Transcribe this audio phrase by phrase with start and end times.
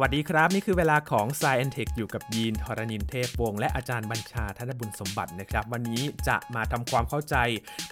[0.00, 7.36] วัสดีครับ นี่คือเวลาของ s ซ e n t e c h อยู่กับยีนทรณินเทพวงศ์และอาจารย์บัญชาธนบุญสมบัตินะครับ วันนี้จะมาทำความเข้าใจ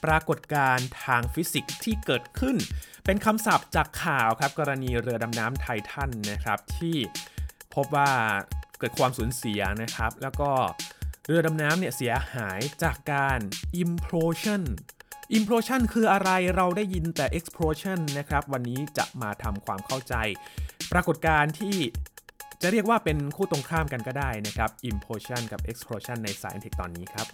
[0.04, 2.56] ปรากฏการณ์ทางฟิสิกส์ที่เกิดขึ้น
[3.04, 6.96] เป็นคำศัพท์จากข่าวครับ กรณีเรือดำน้ำไททันนะครับ ที่
[7.74, 8.10] พบว่า
[8.78, 10.50] เกิดความสูญเสียนะครับ แล้วก็
[11.26, 13.38] เรือดำน้ำเนี่ยเสียหายจากการ
[13.82, 14.62] implosion
[15.38, 20.14] implosion คืออะไรเราได้ยินแต่ explosion นะครับ วันนี้จะมาทำความเข้าใจ
[20.94, 21.76] ปรากฏการณ์ที่
[22.62, 27.26] จะเรียกว่าเป็นคู่ตรงข้ามกันก็ได้นะครับ implosion กับ explosion ในสายเทคตอนนี้ครับ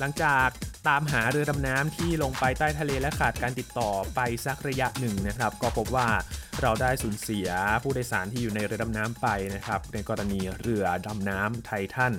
[0.00, 0.48] หลังจาก
[0.88, 6.08] ตามหาเรือดำน้ำที่ลงไปใต้ทะเลและขาดการติดต่อไปสักระยะหนึ่งนะครับ ก็พบว่า
[6.62, 7.48] เราได้สูญเสีย
[7.82, 12.12] ผู้โดยสารที่อยู่ในเรือดำน้ำไปนะครับ ในกรณีเรือดำน้ำไททัน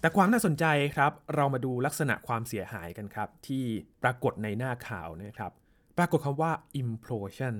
[0.00, 0.64] แต่ความน่าสนใจ
[0.96, 3.64] ครับ เรามาดูลักษณะความเสียหายกันครับ ที่
[4.02, 5.52] ปรากฏในหน้าข่าวนะครับ
[5.98, 7.56] ปรากฏคำว่า implosion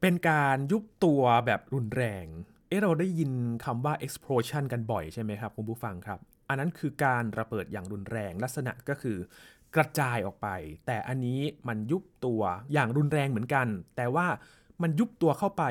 [0.00, 2.26] เป็นการยุบตัวแบบรุนแรง
[2.68, 3.30] เอ๊ะเราได้ยิน
[3.64, 9.18] คำว่า explosion กันบ่อยใช่ไหมครับคุณผู้ฟังครับ อันนั้นคือการระเบิดอย่างรุนแรงลักษณะก็คือ
[9.76, 10.48] กระจายออกไป
[10.86, 14.26] แต่อันนี้มันยุบตัวอย่างรุนแรงเหมือนกัน แต่ว่า
[14.82, 15.64] มันยุบตัวเข้าไป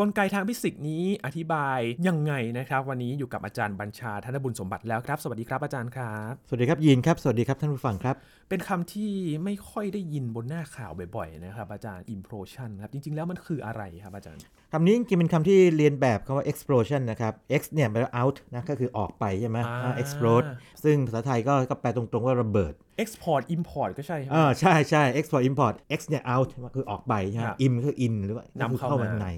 [0.00, 1.78] กลไกทางฟิสิกส์นี้อธิบาย
[2.08, 8.14] ยังไงนะครับ วันนี้อยู่กับอาจารย์บัญชาธนบุญสมบัติแล้วครับ สวัสดีครับอาจารย์ครับ สวัสดีครับยีนครับ สวัสดีครับท่านผู้ฟังครับ
[8.48, 9.12] เป็นคำที่
[9.44, 14.42] ไม่ค่อยได้ยินบนหน้าข่าวบ่อยๆนะครับอาจารย์ implosion ครับจริงๆ แล้วมันคืออะไรครับอาจารย์
[14.72, 20.46] คำนี้จริงๆเป็นคำที่เรียนแบบคำว่า explosion นะครับ x เนี่ยแปลว่า out นะก็คือออกไปใช่ไหมอ่าอ่า explode
[20.84, 29.28] ซึ่งภาษาไทยก็ก็แปลตรงๆว่าระเบิด export import ก็ใช่ครับอ่าใช่ใช่ export import x เนี่ย out คือออกไปใช่ไหมครับ in คือ in หรือว่านำเข้าเข้ามามาข้างใน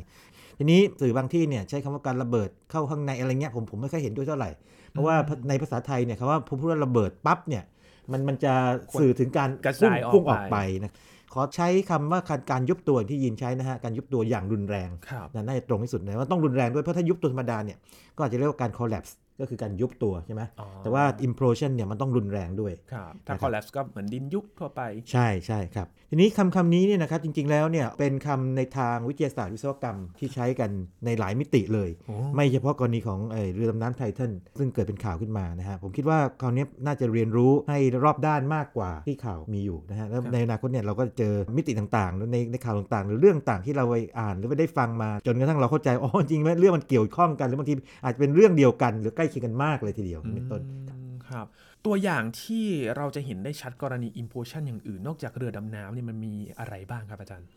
[0.58, 4.50] ทีนี้สื่อบางที่เนี่ยใช้คำว่าการระเบิดเข้าข้างในอะไรเงี้ยผมผมไม่ค่อยเห็นด้วยเท่าไหร่
[4.92, 5.16] เพราะว่า
[5.48, 7.64] ในภาษาไทยเนี่ยคำว่าผมพูดว่าระเบิดปั๊บเนี่ย
[8.12, 8.53] มันมันจะ
[9.00, 10.92] สื่อถึงการกระพุ่งจายออกพุ่งออกไปไปนะ
[11.34, 17.78] ขอใช้คำว่าการการยุบตัวที่ยินใช้นะฮะการยุบตัวอย่างรุนแรงครับนะน่าจะตรงที่สุดเลยว่าต้องรุนแรงด้วยเพราะถ้ายุบตัวธรรมดาเนี่ย
[18.16, 24.80] ก็อาจจะเรียกว่าการ collapse ก็คือการยุบตัวใช่ไหมอ๋อแต่ว่า implosion เนี่ยมันต้องรุนแรงด้วยครับถ้านะครับ collapse ก็เหมือนดินยุบทั่วไป
[25.12, 30.70] ใช่ใช่ครับ ทีนี้คำคำนี้เนี่ยนะครับจริงๆแล้วเนี่ยเป็นคำในทางวิทยาศาสตร์วิศวกรรมที่ใช้กัน
[31.04, 51.47] ในหลายมิติเลยโอ้ไม่เฉพาะกรณีของเอ่อเรือดำน้ำไททันซึ่งเกิดเป็นข่าวขึ้นมานะฮะผมคิดว่าคราวนี้น่าจะเรียนรู้ให้รอบด้านมากกว่าที่ข่าวมีอยู่นะฮะแล้วในอนาคตเนี่ยเราก็จะเจอมิติต่างๆในในข่าวต่างๆ หรือเรื่องต่างที่เราไปอ่านหรือไปได้ฟังมา จนกระทั่งเราเข้าใจอ๋อจริงไหมเรื่องมันเกี่ยวข้องกันหรือบางทีอาจจะเป็นเรื่องเดียวกันหรือใกล้เคียงกันมากเลยทีเดียวเป็นต้นอืมครับ
[51.87, 52.66] ตัวอย่างที่
[52.97, 57.48] เราจะเห็นได้ชัดกรณี implosion อย่างอื่น นอกจากเรือดำน้ำเนี่ยมันมีอะไรบ้างครับอาจารย์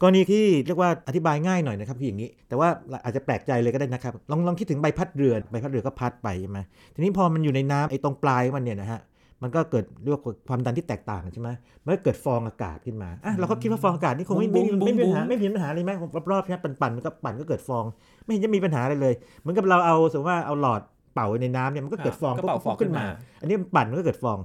[0.00, 2.68] กรณีที่เรียกว่าอธิบายง่ายหน่อยนะครับคืออย่างนี้ แต่ว่า
[3.04, 6.58] อาจจะแปลกใจเลยก็ได้นะครับลองลองคิดถึงใบพัดเรือใบพัดเรือก็พัดไปใช่ไหม
[6.94, 9.00] ทีนี้พอมันอยู่ในน้ำไอ้ตรงปลายมันเนี่ยนะฮะ
[9.42, 11.50] มันก็เกิดเรียกว่าความดันที่แตกต่างกันใช่ไหม
[11.84, 15.92] มันก็เกิดฟองอากาศขึ้นมาอะเราก็คิดว่าฟองอากาศนี่คงไม่ไม่ไม่ไม่มีปัญหาไม่มีปัญหาอะไรไหม
[16.30, 17.84] รอบๆใช่ไหมปั่นปั่นๆก็ปั่นก็เกิดฟอง
[18.24, 20.80] ไม่เห็นจะมีปัญหาอะไรเลย เหมือนกับเราเอาสมมติว่าเอาหลอด
[21.14, 24.38] เป่าไว้ในน้ำเนี่ยมันก็เกิดฟองก็เป่าฟองขึ้นมาขึ้นมาอันนี้มันปั่นมันก็เกิดฟอง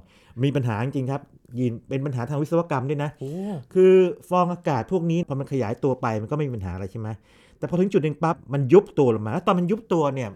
[0.44, 1.22] มีปัญหาจริงๆครับ
[1.58, 3.30] ยินเป็นปัญหาทางวิศวกรรมด้วยนะโอ้
[3.74, 3.92] คือ
[4.30, 7.08] ฟองอากาศพวกนี้พอมันขยายตัวไปมันก็ไม่มีปัญหาอะไรใช่ไหม
[7.58, 10.28] แต่พอถึงจุดหนึ่งปั๊บมันยุบตัวลงมาแล้วตอนมันยุบตัวเนี่ย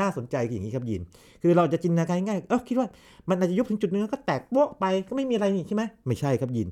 [0.00, 1.02] น่าสนใจคืออย่างนี้ครับยิน
[1.42, 2.86] คือเราจะจินตนาการง่ายๆเออคิดว่า
[3.28, 6.68] มันอาจจะยุบถึงจุดหนึงแล้วก็แตกโป๊ะไปก็ไม่มีอะไรนี่ใช่ไหมไม่ใช่ครับยิน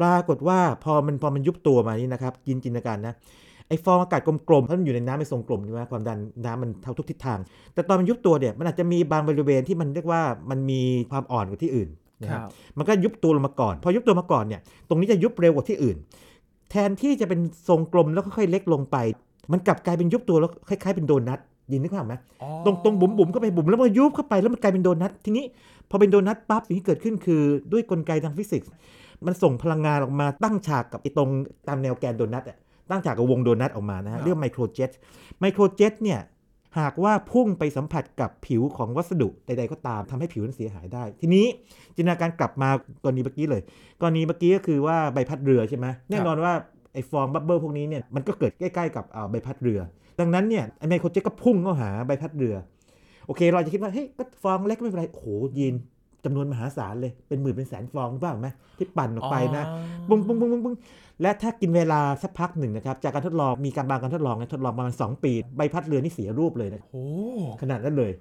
[0.00, 3.14] ปรากฏว่าพอมันพอมันยุบตัวมานี่นะครับยินจินตนาการนะ
[3.68, 7.38] ไอ้ฟองอากาศกลมๆเพราะมันอยู่ในน้ำเป็นทรงกลมใช่ไหมความดันน้ำมันเท่าทุกทิศทาง
[7.74, 11.88] แต่ตอนมันยุบตัวเนี่ยมันอาจจะมีบางบริเวณที่มันเรียกว่ามันมีความอ่อนกว่าที่อื่น
[12.22, 15.96] นะคครัรับบมันก็ยุบตัวลงมาก่อน พอยุบตัวมาก่อนเนี่ยตรงนี้จะยุบเร็วกว่าที่อื่น
[16.70, 18.96] แทนที่จะเป็นทรงกลมแล้วค่อยๆเล็กลงไป
[19.52, 21.38] มันกลับกลายเป็นยุบตัวแล้วคล้ายๆเป็นโดนัท
[21.72, 25.44] ยินนึกภาพไหมอ๋อตรงตรงบุ๋มบุ๋มๆเข้าไปบุ๋มแล้วมันยุบเข้าไปแล้วมันกลายเป็นโดนัททีนี้
[25.90, 28.70] พอเป็นโดนัทปั๊บสิ่งที่เกิดขึ้นคือด้วยกลไกทางฟิสิกส์
[29.26, 31.28] มันส่งพลังงานออกมาตั้งฉากกับไอ้ตรง
[31.68, 32.58] ตามแนวแกนโดนัทอะ
[32.90, 34.90] ตั้งฉากกับวงโดนัทออกมานะฮะเรียกว่าไมโครเจ็ต
[35.40, 36.20] ไมโครเจ็ตเนี่ย
[36.78, 41.46] หากว่าพุ่งไปสัมผัสกับผิวของวัสดุใด ๆ ก็ตามทำให้ผิวนั้นเสียหายได้ ทีนี้
[41.96, 42.68] จินตนาการกลับมา
[43.04, 43.62] กรณีเมื่อกี้เลย
[44.00, 46.52] กรณีเมื่อกี้ก็คือว่าใบพัดเรือใช่ไหมแน่นอนว่า
[46.92, 49.80] ไอ้ฟองบับเบิลพวกนี้เนี่ยมันก็เกิดใกล้ ๆ กับอ่าใบพัดเรือ
[50.20, 52.54] ดังนั้นเนี่ยไอ้ไมโครเจ็ตก็พุ่งเข้าหาใบพัดเรือ
[53.26, 55.26] โอเค เราจะคิดว่าเฮ้ยก็ฟองเล็กไม่เป็นไรโอ้โห
[55.58, 55.74] ยีน
[56.26, 60.76] จำนวนมหาศาลเลยเป็นหมื่นเป็นแสนฟองหรือเปล่าไหมที่ปั่นออกไปนะอ๋อปุ้งปุ้งปุ้งปุ้งปุ้ง
[61.22, 67.04] และถ้ากินเวลาสักพักหนึ่งนะครับจากการทดลองมีการบางการทดลองเนี่ยทดลองประมาณ2ปี ใบพัดเรือนี่เสียรูปเลยนะโอ้
[67.62, 68.12] ขนาดนั้นเลย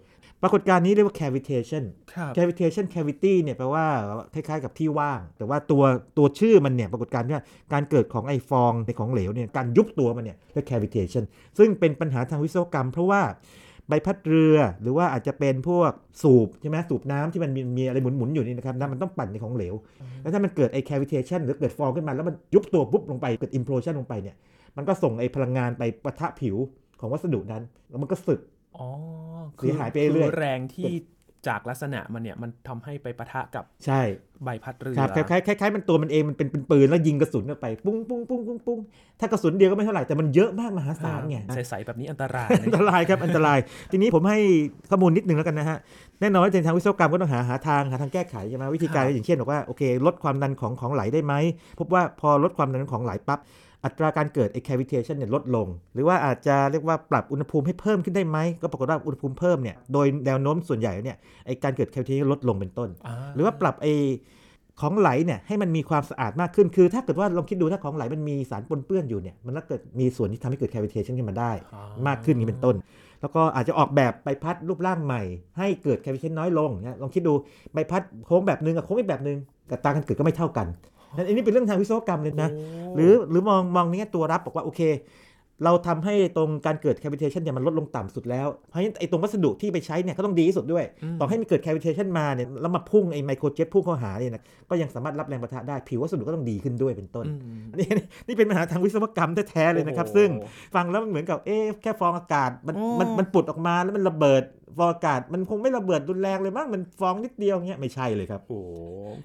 [0.41, 3.85] ปรากฏการณ์นี้เรียกว่า cavitation ครับ cavitation cavity เนี่ยแปลว่า
[4.33, 5.83] คล้ายๆกับที่ว่าง แต่ว่าตัว
[6.17, 7.41] ตัวชื่อมันเนี่ยปรากฏการณ์เนี่ย
[7.73, 11.23] การเกิดของไอฟองในของเหลวเนี่ยการยุบตัวมันเนี่ยเรียก cavitation
[11.57, 13.21] ซึ่งเป็นปัญหาทางวิศวกรรม เพราะว่า
[13.89, 15.91] ใบพัดเรือ หรือว่าอาจจะเป็นพวก
[16.23, 19.75] สูบใช่ไหมสูบน้ำที่มันมีมีอะไรหมุนๆอยู่นี่นะครับน้ำมันต้องปั่นในของเหลว
[20.21, 24.35] แล้วถ้ามันเกิดไอ้ cavitation หรือเกิดฟองขึ้นมาแล้วมันยุบตัวปุ๊บลงไปเกิด implosion ลงไปเนี่ย
[24.77, 26.55] มันก็ส่งไอ้พลังงานไปปะทะผิว
[26.99, 28.39] ของวัสดุนั้น แล้วมันก็สึก
[28.77, 28.87] อ๋อ
[29.57, 30.93] เสียหายไปเรื่อยคือแรงที่
[31.47, 34.01] จากลักษณะมันเนี่ยมันทำให้ไปปะทะกับใช่
[34.43, 38.79] ใบพัดเรือครับคล้ายๆคล้ายๆมันตัวมันเองมันเป็นเป็นปืนแล้วยิงกระสุนเข้าไปปุ้งปุ้งปุ้งปุ้งปุ้ง
[39.19, 43.59] ถ้ากระสุนเดียวก็ไม่เท่าไหร่แต่มันเยอะมากมหาศาลไงใสๆแบบนี้อันตรายอันตรายครับอันตราย
[43.91, 44.39] ทีนี้ผมให้
[44.89, 45.77] ข้อมูลนิดนึงแล้วกันนะฮะ
[46.21, 51.33] แน่นอนว่าในทางวิศวกรรมก็ต้องหาหาทางหาทางแก้ไขใช่ไหมวิธีการครับอย่างเช่นบอกว่าโอเค ลดความดันของของไหลได้ไหม
[51.79, 53.39] พบว่าพอลดความดันของไหลปั๊บ
[53.85, 62.89] อัตราการเกิดไอ้ cavitation เนี่ยลดลง หรือว่าอาจจะเรียกว่าปรับอุณหภูมิให้เพิ่มขึ้นได้ไหม ก็ปรากฏว่าอุณหภูมิเพิ่มเนี่ยโดยแนวโน้มส่วนใหญ่เนี่ยไอ้การเกิด cavitation ลดลงเป็นต้น
[63.35, 63.93] หรือว่าปรับไอ้
[64.81, 72.75] ของไหลเนี่ยให้มันมีความสะอาดมากขึ้น คือถ้าเกิดว่าลองคิดดูถ้าของไหลมันมีสารปนเปื้อนอยู่เนี่ยมันก็เกิดมีส่วนที่ทำให้เกิด cavitation ขึ้นมาได้อ๋อมากขึ้นนี้เป็นต้น
[73.21, 75.21] แล้วก็อาจจะออกแบบใบพัดรูปร่างใหม่
[75.57, 77.33] ให้เกิด cavitation น้อยลงเนี่ยลองคิดดู
[77.73, 79.37] ใบพัดโค้งแบบนึงกับโค้งอีกแบบนึง
[79.69, 80.67] กับตาการเกิดก็ไม่เท่ากัน
[81.15, 82.49] นั่นอันนี้เป็นเรื่องทางวิศวกรรมเลยนะ
[82.95, 84.83] หรือหรือมองมองในแง่ตัวรับบอกว่าโอเค
[85.63, 97.87] เราทำให้ตรงการเกิด cavitation เนี่ยมันลดลงต่ำสุดแล้วเพราะฉะนั้นไอ้ตรงวัสดุที่ไปใช้เนี่ยก็ต้องดีที่สุดด้วยอืมต่อให้มันเกิด cavitation มาเนี่ยแล้วมาพุ่งไอ้ไมโครเจ็ตพุ่งเข้าหาเนี่ยนะก็ยังสามารถรับแรงประทะได้ผิววัสดุก็ต้องดีขึ้นด้วยเป็นต้นอืมนี่
[98.27, 100.29] นี่เป็นปัญหาทางวิศวกรรมแท้ๆเลยนะครับโอ้โหซึ่ง
[100.75, 104.43] ฟังแล้วมันเหมือนกับเอ๊ะแค่ฟองอากาศมันโอ้มันมันปุดออกมาแล้วมันระเบิด
[104.77, 108.59] ฟองอากาศมันคงไม่ระเบิดรุนแรงเลยมั้งมันฟองนิดเดียวเงี้ยไม่ใช่เลยครับ โอ้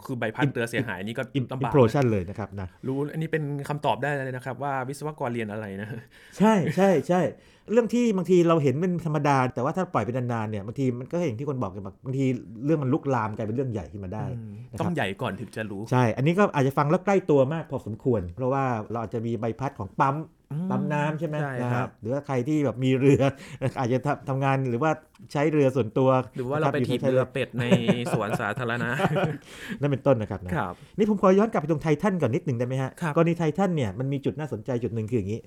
[0.05, 5.89] คือใบพัดเรือเสียหายนี่ก็อิมลำบากโพรชันเลยนะครับนะรู้อันนี้เป็นคำตอบได้เลยนะครับ ว่าวิศวกรเรียนอะไรนะ
[6.39, 7.23] ใช่ใช่ใช่
[7.73, 12.25] เรื่องที่บางทีเราเห็นเป็นธรรมดา แต่ว่าถ้าปล่อยไปนานๆเนี่ยบางทีมันก็อย่างที่คนบอกกันบางที
[12.65, 20.15] เรื่องมันลุกลามกลายเป็นเรื่องใหญ่ขึ้นมาได้อืมนะครับต้องใหญ่ก่อนถึงจะรู้ใช่ อันนี้ก็อาจจะฟังแล้วใกล้ตัวมากพอสมควร เพราะว่าเราอาจจะมีใบพัดของปั๊ม
[20.53, 23.23] อืมปั๊มน้ำใช่ไหมใช่นะคครัรับบหรือว่าใครที่แบบมีเรือ
[23.79, 24.91] อาจจะทำทำงานหรือว่า
[25.33, 27.65] ใช้เรือส่วนตัว หรือว่าเราไปนะคถีบยู่ใช้เรือเป็ดใน
[28.13, 28.91] สวนสาธารณะ
[29.81, 35.41] นั่นเป็นต้นนะครับนะครับนี่ผมขอย้อนกลับไปตรงไททันก่อนนิดหนึ่งได้ไหมฮะครับกรณีไททันเนี่ยมันมีจุดน่าสนใจจุดหนึ่งคืออย่างนี้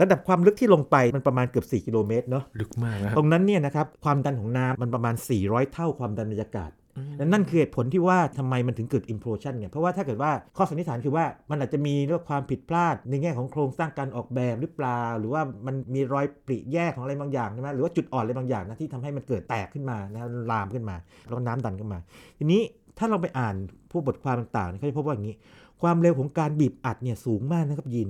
[0.00, 5.14] ระดับความลึกที่ลงไปมันประมาณเกือบ 4 กิโลเมตรเนาะลึกมากนะคตรับรงนั้นเนี่ยนะครับความดันของน้ำมันประมาณ
[5.44, 6.87] 400 เท่าความดันบรรยากาศอืมและ
[7.32, 20.96] นั่นคือเหตุผลที่ว่าทำไมมันถึงเกิด implosion เนี่ยเพราะว่าถ้าเกิดว่าข้อสันนิษฐานคือว่ามันอาจจะมีเรื่องความผิดพลาดในแง่ของโครงสร้างการออกแบบหรือเปล่า หรือว่ามันมีรอยปริแยกของอะไรบางอย่างใช่ไหมหรือว่าจุดอ่อนอะไรบางอย่างนะที่ทำให้มันเกิดแตกขึ้นมานะลามขึ้นมา
[21.26, 21.98] แล้วก็น้ำดันขึ้นมา
[22.38, 22.60] ทีนี้
[22.98, 23.54] ถ้าเราไปอ่าน
[23.90, 25.36] พวกบทความต่างๆเนี่ยเขาจะพบว่าอย่างนี้
[25.82, 28.08] ความเร็วของการบีบอัดเนี่ยสูงมากนะครับยิน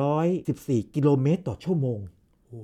[0.00, 1.98] 2,414 กิโลเมตรต่อชั่วโมง
[2.48, 2.60] โอ้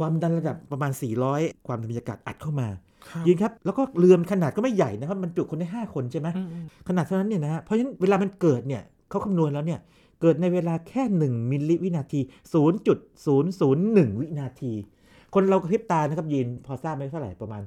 [0.00, 0.92] ความดันระดับประมาณ
[1.28, 2.82] 400 ความดันบรรยากาศอัดเข้ามาครับ
[3.26, 9.80] ยินครับ แล้วก็เรือมขนาดก็ไม่ใหญ่นะครับ มันจุคนได้ 5 คนใช่ไหมอืมอืมขนาดเท่านั้นเนี่ยนะฮะเพราะฉะนั้นเวลามันเกิดเนี่ยเขาคำนวณแล้วเนี่ย
[10.20, 12.20] เกิดในเวลาแค่ 1 มิลลิวินาที
[13.24, 14.72] 0.001 วินาที
[15.34, 17.62] คนเรากระพริบตานะครับยินพอทราบไหมเท่าไหร่ประมาณ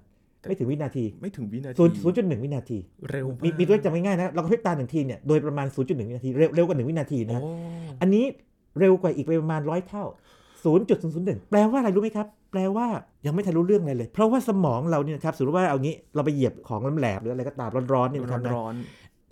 [0.47, 1.81] ไม่ถึงวินาที ไม่ถึงวินาที0
[2.15, 2.77] 0.1วินาที
[3.09, 7.51] เร็วมีมีตัวเลขจำง่ายๆนะเรากระพริบตาหนึ่งทีเนี่ยโดยประมาณ 0.1 วินาทีเร็วเร็วกว่า 1 วินาทีนะโอ้
[8.01, 8.25] อันนี้
[8.79, 10.05] เร็วกว่าอีกไปประมาณร้อยเท่า
[10.63, 12.87] 0.001 แปลว่าอะไรรู้ไหมครับ แปลว่า
[13.25, 18.75] ยังไม่ทันรู้เรื่องอะไรเลย เพราะว่าสมองเราเนี่ยนะครับสมมติว่าเอางี้เราไปเหยียบของแหลมๆหรืออะไรก็ตามร้อนๆเนี่ยนะครับนะร้อน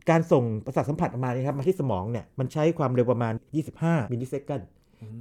[0.10, 3.34] การส่งประสาทสัมผัสออกมาเนี่ยครับมาที่สมองเนี่ยมันใช้ความเร็วประมาณ
[3.74, 4.62] 25 millisecond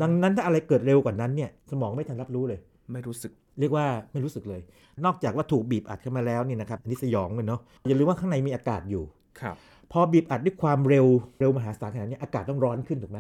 [0.03, 4.61] ดังนั้นถ้าอะไรเกิดเร็วกว่านั้นเนี่ยสมองไม่ทันรับรู้เลยๆไม่รู้สึก เรียกว่าไม่รู้สึกเลย
[5.05, 9.05] นอกจากว่าถูกบีบอัดเข้ามาแล้วเนี่ยนะครับอันนี้สยองเลยเนาะอย่าลืมว่าข้างในมีอากาศอยู่
[9.41, 9.57] ครับ
[9.93, 11.07] พอบีบอัดด้วยความเร็ว
[11.41, 13.19] เร็วมหาศาลขนาดนี้อากาศต้องร้อนขึ้นถูกไหม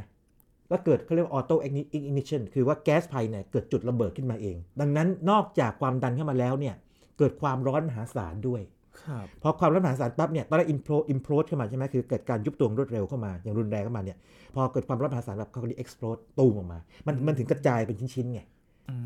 [0.71, 1.57] แล้วเกิดเขาเรียกว่าออโต้
[1.97, 6.75] ignition คือว่าแก๊สภายในเกิดจุดระเบิดขึ้นมาเอง ดังนั้นนอกจากความดันเข้ามาแล้วเนี่ย
[7.19, 8.63] เกิดความร้อนมหาศาลด้วย
[9.03, 14.17] ครับพอความร้อนมหาศาลปั๊บเนี่ยตอนแรก implode implode เข้ามาใช่ไหมคือเกิดการยุบตัวรวดเร็วเข้ามาอย่างรุนแรงเข้ามาเนี่ย
[14.55, 18.41] พอเกิดความร้อนมหาศาลแบบเขาเรียก explode ตูมออกมา มันมันถึงกระจายเป็นชิ้นๆไง
[18.91, 18.97] อื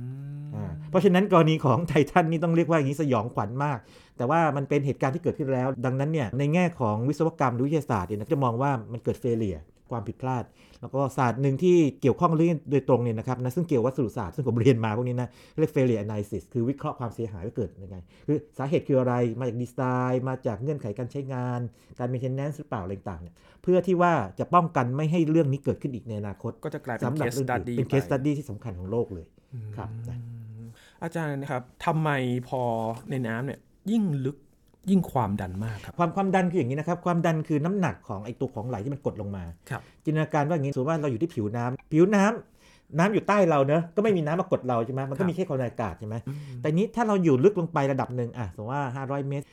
[0.44, 3.78] มอ่าเพราะฉะนั้นกรณีของไททันนี่ต้องเรียกว่าอย่างนี้สยองขวัญมาก
[4.16, 9.56] แต่ว่ามันเป็นเหตุการณ์ที่เกิดขึ้นแล้ว ดังนั้นเนี่ยในแง่ของวิศวกรรมหรือวิทยาศาสตร์เนี่ยนะจะมองว่ามันเกิดเฟลเลีย
[9.90, 10.44] ความผิดพลาด
[10.80, 21.60] แล้วก็ศาสตร์หนึ่งที่เกี่ยวข้องเรื่องโดยตรงเนี่ยนะครับนะซึ่งเกี่ยววัสดุศาสตร์ซึ่งผมเรียนมาพวกนี้นะเรียก failure analysis คือวิเคราะห์ความเสียหายว่าเกิดยังไงคือสาเหตุคืออะไรมาจากดีไซน์มาจากเงื่อนไขการใช้งาน
[21.98, 29.26] การ maintenance หรือเปล่าอะไรต่างๆเนี่ยเพื่อที่ว่าจะป้องกันไม่ให้เรื่องนี้เกิดขึ้นอีกในอนาคตก็จะกลายเป็นสำหรับ case เรื่องอื่น study เป็นไป case study ที่สำคัญของโลกเลย
[29.76, 30.18] ครับนะ
[31.02, 32.10] อาจารย์นะครับทำไม
[32.48, 32.62] พอ
[33.10, 33.58] ในน้ำเนี่ย
[33.90, 34.36] ยิ่งลึก
[34.90, 49.44] ยิ่งความดันมากครับ ความความดันคืออย่างนี้นะครับ ความดันคือน้ำหนักของไอตัวของไหลที่มันกดลงมาครับจินตนาการว่าอย่างนี้สมมติว่าเราอยู่ที่ผิวน้ำผิวน้ำน้ำอยู่ใต้เราเนอะก็ไม่มีน้ำมากดเราใช่ไหมมันครัก็บมีแค่ความดันอากาศใช่ไหมอืมแต่นี้ถ้าเราอยู่ลึกลงไประดับหนึ่งอะสมมติว่า 500 เมตร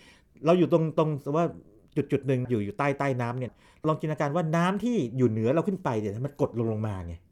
[0.45, 1.47] เราอยู่ตรงตรงสมมติว่า
[1.95, 3.51] จุดจุดหนึ่งอยู่อยู่ใต้ใต้น้ำเนี่ย
[3.87, 7.30] ลองจินตนาการว่าน้ำที่อยู่เหนือเราขึ้นไปเนี่ยมันกดลงลงมาไงโอ้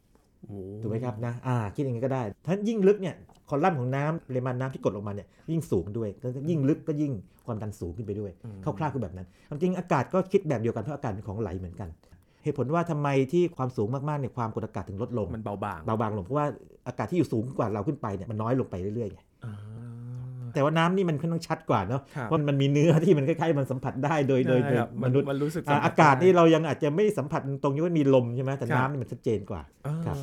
[0.81, 3.15] ถูกไหมครับนะอ่าคิดอย่างนี้ก็ได้ ถ้ายิ่งลึกเนี่ย
[3.49, 7.11] คอลัมน์ของน้ำปริมาณน้ำที่กดลงมาเนี่ยยิ่งสูงด้วยก็ยิ่งลึกก็ยิ่ง
[7.45, 8.31] ความดันสูงขึ้นไปด้วย
[8.63, 11.89] คร่าวๆคือแบบนั้นความจริงอากาศก็คิดแบบเดียวกันเพราะอากาศเป็นของไหลเหมือนกัน
[12.43, 16.47] เหตุผลว่าทำไมที่ความสูงมากๆเนี่ยความกดอากาศถึงลดลงมันเบาบางเบาบางลงเพราะว่า
[16.87, 19.53] อากาศที่อยู่สูงกว่าเราขึ้นไปเนี่ยมันน้อยลงไปเรื่อยๆไงอ่า
[20.53, 30.17] แต่ว่าน้ำนี่มันค่อนข้างชัดกว่าเนาะครับเพราะมันมีเนื้อที่มันคล้ายๆมันสัมผัสได้โดยโดยโดยใช่ครับมนุษย์มันรู้สึกอ่าสัมผัสอากาศนี่ได้เรายังอาจจะไม่สัมผัสตรงที่ว่ามีลมใช่ไหมแต่ครับน้ำนี่มันชัดเจนกว่าอ่าครับ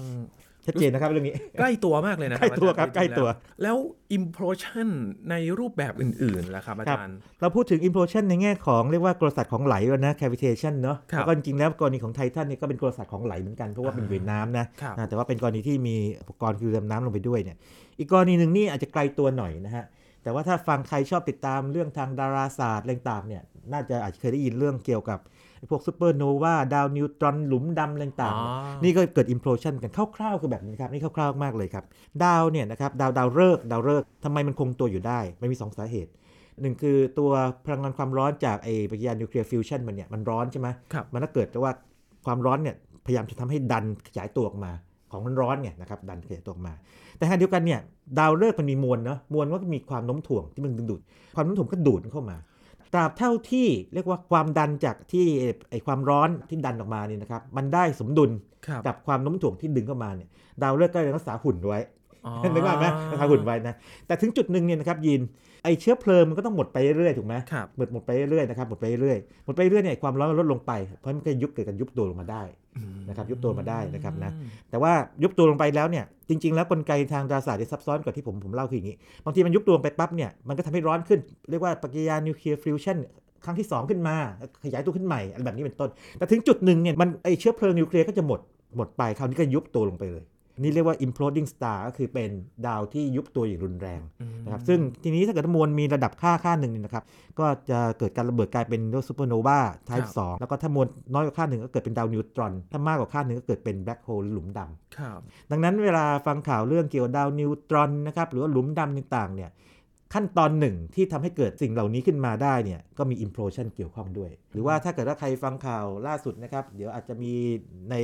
[0.68, 3.28] ชัดเจนนะครับเรื่องนี้ใกล้ตัวมากเลยนะใกล้ตัวครับอาจาย์ใกล้ตัว
[3.62, 3.76] แล้ว
[4.16, 4.88] implosion
[5.30, 17.56] ในรูปแบบอื่นๆล่ะครับอาครับจารย์ เราพูดถึง implosion ในแง่ของเรียกว่ากรดสัตว์ของไหลแล้วนะ cavitation เนาะครับแล้วก็จริงๆแล้วกรณีของไททันนี่ก็เป็นกรดสัตว์ของไหลเหมือนกัน เพราะว่าเป็นอ่าเวนน้ำนะครับอ่าแต่ว่าเป็นกรณีที่มีอุปกรณ์คือดำน้ำลงไปด้วยเนี่ย
[17.98, 19.84] อีกกรณีหนึ่งนี่อาจจะไกลตัวหน่อยนะฮะ
[20.26, 23.42] แต่ว่าถ้าฟังใครชอบติดตามเรื่องทางดาราศาสตร์อะไรต่างๆเนี่ย
[23.72, 25.18] น่าจะอาจจะเคยได้ยินเรื่องเกี่ยวกับ
[25.58, 31.84] ไอ้พวกซูเปอร์โนวาดาวนิวตรอนหลุมดำอะไรต่างๆเนี่ยอ๋อนี่ก็เกิด implosion กันคร่าวๆคือแบบนี้ครับ นี่คร่าวๆมากเลยครับ
[32.24, 36.10] ดาวเนี่ยนะครับดาวดาวฤกษ์ดาวฤกษ์ทำไมมันคงตัวอยู่ได้ มันมี 2 สาเหตุ
[36.62, 37.30] หนึ่งคือตัว
[37.66, 41.72] พลังงานความร้อนจากไอ้ปฏิกิริยานิวเคลียร์ฟิวชันมันเนี่ยมันร้อนใช่ไหมครับมันก็เกิดแต่ว่า
[42.26, 44.72] ความร้อนเนี่ยพยายามจะทำให้ดันขยายตัวออกมา
[45.10, 46.74] ของมันร้อนไงนะครับดันขยายตัวออกมา
[47.16, 47.80] แต่ขณะเดียวกันเนี่ย
[48.18, 51.00] ดาวฤกษ์มันมีมวลเนาะมวลก็มีความโน้มถ่วงที่มันดึงดูด
[51.34, 52.36] ความโน้มถ่วงก็ดูดมันเข้ามา
[52.92, 55.26] ตราบเท่าที่เรียกว่าความดันจากที่
[55.70, 58.30] ไอ้ความร้อนที่ดันออกมานี่นะครับมันได้สมดุล
[58.66, 60.28] ครับกับความโน้มถ่วงที่ดึงเข้ามาเนี่ย
[60.62, 61.95] ดาวฤกษ์ก็เลยรักษาหุ่นไว้อ๋อ
[62.54, 63.74] นึกว่าพไหมรักษาหุ่นไว้นะ
[64.06, 65.20] แต่ถึงจุดหนึ่งเนี่ยนะครับยิน
[65.64, 72.42] ไอเชื้อเพลิงมันก็ต้องหมดไปเรื่อยๆถูกไหมครับหมดหมดไปเรื่อยๆนะครับหมดไปเรื่อยๆหมดไปเรื่อยเนี่ยความร้อนมันลดลงไป เพราะมันก็ยุบเกิดการยุบตัวลงมาได้
[73.08, 74.30] นะครับยุบตัวมาได้นะครับนะ
[74.70, 74.92] แต่ว่า
[75.22, 82.96] ยุบตัวลงไปแล้วเนี่ยจริง ๆ แล้วกลไกทางดาราศาสตร์ที่ซับซ้อนกว่าที่ผมผมเล่าคืออย่างนี้บางทีมันยุบตัวลงไปปั๊บเนี่ยมันก็ทำให้ร้อนขึ้น เรียกว่าปฏิกิริยานิวเคลียร์ฟิวชัน
[83.44, 84.16] ครั้งที่ 2 ขึ้นมา
[84.64, 88.40] ขยายตัวขึ้นใหม่อะไรแบบนี้เป็นต้น แต่ถึงจุดหนึ่งเนี่ยมันไอเชื้อเพลิงนิวเคลียร์ก็จะหมด
[88.76, 90.24] หมดไปคราวนี้ก็ยุบตัวลงไปเลย
[90.60, 92.30] นี่เรียกว่า imploding star ก็คือเป็น
[92.66, 94.00] ดาวที่ยุบตัวอย่างรุนแรง
[94.44, 97.04] นะครับซึ่งทีนี้ถ้าเกิดมวลมีระดับค่าค่าหนึ่งเนี่ยนะครับ
[97.38, 105.20] ก็จะเกิดการระเบิดกลายเป็นซูเปอร์โนวา type สองครับแล้วก็ถ้ามวลน้อยกว่าค่าหนึ่งก็เกิดเป็นดาวนิวตรอน ถ้ามากกว่าค่าหนึ่งก็เกิดเป็น black hole หลุมดำครับ
[105.50, 109.50] ดังนั้นเวลาฟังข่าวเรื่องเกี่ยวกับดาวนิวตรอนนะครับหรือว่าหลุมดำต่างๆเนี่ย
[110.14, 117.32] ขั้นตอนหนึ่งที่ทำให้เกิดสิ่งเหล่านี้ขึ้นมาได้เนี่ยก็มี implosion เกี่ยวข้องด้วย หรือว่าถ้าเกิดว่าใครฟังข่าวล่าสุดนะครับ เดี๋ยวอาจจะมี
[117.90, 117.94] ใน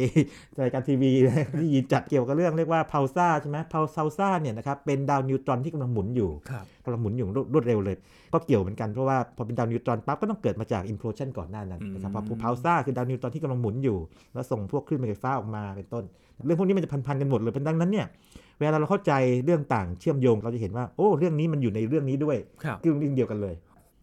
[0.60, 1.10] รายการทีวี
[1.60, 7.96] ที่ยินจัดเกี่ยวกับเรื่องเรียกว่า pulsar ใช่ไหม pulsar เนี่ยนะครับเป็นดาวนิวตรอนที่กำลังหมุนอยู่ครับกำลังหมุนอยู่รวดเร็วเลย
[8.32, 13.98] ก็เกี่ยวเหมือนกันเพราะว่าพอเป็นดาวนิวตรอนปั๊บก็ต้องเกิดมาจาก implosion ก่อนหน้านั้นนะครับเพราะพาวซ่าคือดาวนิวตรอนที่กำลังหมุนอยู่
[14.34, 16.04] แล้วส่งพวกคลื่นไฟฟ้าออกมาเป็นต้น
[16.44, 18.06] เรื่องพวกนี้มันจะพันๆกันหมดเลยเป็นดังนั้นเนี่ย
[18.58, 19.12] เวลาเราเข้าใจ
[19.44, 23.54] เรื่องต่างเชื่อมโยงเราจะเห็นว่าโอ้เรื่องนี้มันอยู่ในเรื่องนี้ด้วยครับคือเรื่องเดียวกันเลย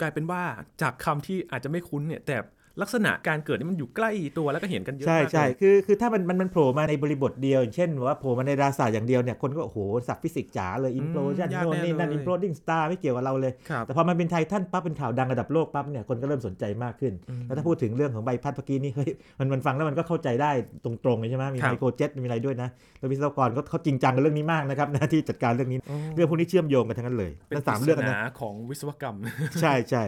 [0.02, 0.42] กลายเป็นว่า
[0.82, 2.36] จากคำที่อาจจะไม่คุ้นเนี่ยแต่
[2.82, 17.14] ลักษณะการเกิดนี่มันอยู่ใกล้ตัวแล้วก็เห็นกันเยอะใช่มากใช่เลยคือคือถ้ามันมันมันโผล่มาในบริบทเดียวอย่างเช่นว่าโผล่มาในดาราศาสตร์อย่างเดียวเนี่ยคนก็โอ้โหศัพท์ฟิสิกส์จ๋าเลย implosion ยากโน่นแน่นี่นั่นเลย imploding star ไม่เกี่ยวกับเราเลยครับแต่พอมันเป็นไททันปั๊บเป็นข่าวดังระดับโลกปั๊บเนี่ยคนก็เริ่มสนใจมากขึ้น
[17.46, 20.52] แล้วถ้าพูดถึงเรื่องของใบพัดเมื่อกี้นี่เฮ้ยมันมันฟังแล้วมันก็เข้าใจได้
[20.86, 22.70] ตรงๆเลยใช่ไหมมีครับไมโครเจ็ตมีอะไรด้วยนะ
[23.00, 29.16] แล้ววิศวกรก็เขาจริงจังกับเรื่องนี้มากนะครับนะที่จัดการเรื่องนี้อ๋อเรื่องพวกนี้เชื่อมโยงกันทั้งนั้นเลยเป็นทั้งสามเรื่องปนะริศนาของวิศวกรรม
[29.62, 30.04] ใช่ใช่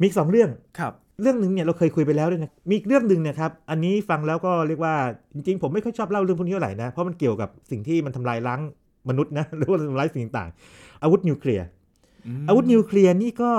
[0.00, 4.94] มีอีกสองเรื่องครับ เรื่องหนึ่งเนี่ยเราเคยคุยไปแล้วด้วยนะมีอีกเรื่องหนึ่งเนะครับ อันนี้ฟังแล้วก็เรียกว่า
[5.34, 8.60] จริงๆ ผมไม่ค่อยชอบเล่าเรื่องพวกนี้เท่าไหร่นะ เพราะมันเกี่ยวกับสิ่งที่มันทำลายล้าง
[9.08, 13.50] มนุษย์นะหรือว่าทำลายสิ่งต่างๆอาวุธนิวเคลียร์อาวุธนิวเคลียร์นี่ก็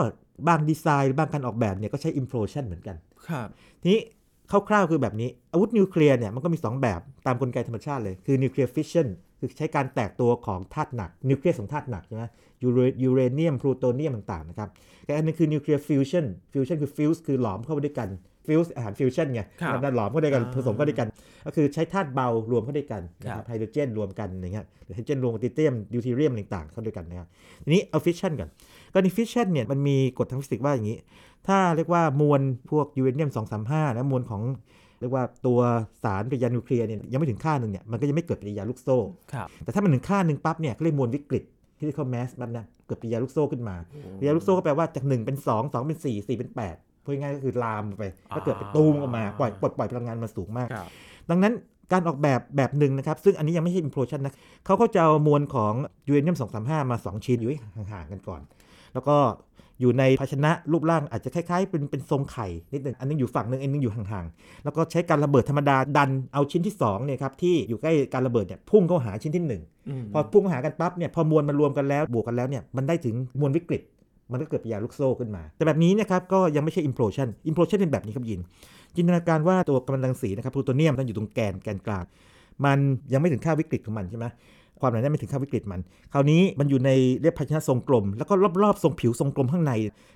[0.48, 2.96] บางดีไซน์บางการออกแบบเนี่ยก็ใช้ implosion เหมือนกัน
[3.28, 3.48] ครับ
[3.82, 4.02] ทีนี้
[4.70, 9.08] คร่าวๆคือแบบนี้อาวุธนิวเคลียร์เนี่ยมันก็มี 2 แบบตามกลไกธรรมชาติเลยคือนิวเคลียร์ฟิชชัน
[9.42, 12.24] คือใช้การแตกตัวของธาตุหนัก นิวเคลียสของธาตุหนักใช่ไหม
[12.64, 14.70] ยูเรยูเรเนียมพลูโตเนียมต่างๆนะครับ
[15.06, 18.10] แต่อันนึงคือนิวเคลียร์ฟิวชันฟิวชันคือฟิวส์คือหลอมเข้าไปด้วยกัน
[18.48, 21.08] ฟิวส์อาหารฟิวชันไงครับแล้วหลอมเข้าด้วยกันอ่าผสมเข้าด้วยกัน
[21.46, 27.28] ก็คือใช้ธาตุเบารวมเข้าด้วยกันนะคครัรับบไฮโดรเจนรวมกันอย่างเงี้ยหรือไฮโดรเจนรวมกับทริเทียมดิวทีเรียมต่างๆเข้าด้วยกันนะครับ
[27.64, 28.50] ทีนี้เอาฟิชชันก่อน
[28.94, 30.98] กรณีฟิชชันเนี่ยมันมีกฎทางฟิสิกส์ว่าอย่างนี้
[31.48, 33.32] ถ้าเรียกว่ามวลพวกยูเรเนียม
[33.64, 34.42] 235 และมวลของ
[35.02, 35.60] เรียกว่าตัว
[36.04, 38.98] สารปฏิกิริยานิวเคลียร์เนี่ยยังไม่ถึงค่าหนึ่งเนี่ยมันก็จะไม่เกิดปฏิกิริยาลูกโซ่
[39.34, 41.44] ครับแต่ถ้ามันถึงค่าหนึ่งปั๊บเนี่ยก็เรียกมวลวิกฤต
[41.78, 43.76] ที่เรียกว่า mass ปั๊บนะเกิดปฏิกิริยาลูกโซ่ขึ้นมา
[44.18, 48.04] ปฏิกิริยาลูกโซ่ก็แปลว่าจาก 1 เป็น 2 2 เป็น 4 4 เป็น 8พูดง่ายๆก็คือลามไป
[48.36, 50.90] ก็เกิดเป็นตูมออกมาปล่อยปลดปล่อยพลังงานมาสูงมากครับ
[51.30, 51.54] ดังนั้น
[51.92, 54.34] การออกแบบแบบหนึ่งนะครับ ซึ่งอันนี้ยังไม่ใช่ implosion นะ
[54.66, 55.74] เขาก็จะเอามวลของ
[56.08, 57.58] ยูเรเนียม235 มา 2 ชิ้นอยู่ให้
[57.92, 58.42] ห่างๆกันก่อน
[58.94, 59.18] แล้วก็
[59.82, 69.62] อยู่ในภาชนะรูปร่างอาจจะคล้ายๆ เป็นเป็นทรงไข่นิดหนึ่งอันนึงอยู่ฝั่งหนึ่งอันนึงอยู่ห่างๆ แล้วก็ใช้การระเบิดธรรมดาดันเอาชิ้นที่2เนี่ยครับที่อยู่ใกล้การระเบิดเนี่ยพุ่งเข้าหาชิ้นที่หนึ่ง
[70.14, 73.82] มพอพุ่งเข้าหากันปั๊บเนี่ยพอมวลมันรวมกันแล้วบวกกันแล้วเนี่ยมันได้ถึงมวลวิกฤต
[74.32, 78.40] มันก็เกิดปฏิกิริยาลูกโซ่ขึ้นมา แต่แบบนี้เนะครับก็ยังไม่ใช่ implosion implosion เป็นแบบนี้ครับยิน
[78.96, 82.06] จินตนาการว่าตัวกัมมันตรังสีนะครับพลูโตเนียมตั้งอยู่ตรงแกนแกนกลาง
[82.66, 82.80] มัน
[83.14, 84.26] ยังไม่ถึงค่าวิกฤตของมันใช่ไหม
[84.82, 85.82] ความหนาแน่นไม่ถึงค่าวิกฤตมัน
[86.14, 86.90] คราวนี้มันอยู่ใน
[87.22, 88.34] เรียกภาชนะทรงกลม แล้วก็
[88.64, 89.74] รอบๆทรงผิวทรงกลมข้างใน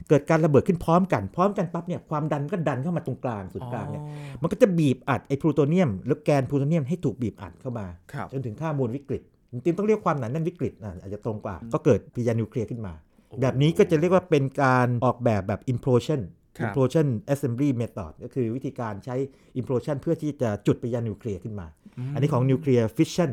[0.09, 4.07] เกิดการระเบิดขึ้นพร้อมกัน พร้อมกันปั๊บเนี่ยความดันก็ดันเข้ามาตรงกลางศูนย์กลางเนี่ยอ๋
[4.37, 12.93] อมันก็จะบีบอัดไอ้พลูโตเนียมหรือแกนพลูโตเนียมให้ถูกบีบอัดเข้ามาครับจนถึงค่ามวลวิกฤตจริงๆต้องเรียกความหนาแน่นวิกฤตอะอาจจะตรงกว่า ก็เกิดปฏิกิริยานิวเคลียร์ขึ้นมา
[13.41, 16.21] แบบนี้ก็จะเรียกว่าเป็นการออกแบบแบบ implosion
[16.57, 19.15] ครับ implosion assembly method ก็คือวิธีการใช้
[19.59, 21.67] implosion เพื่อที่จะจุดปฏิกิริยานิวเคลียร์ขึ้นมา
[22.13, 23.31] อันนี้ของ nuclear fission